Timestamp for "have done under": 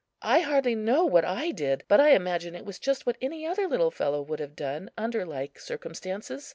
4.39-5.27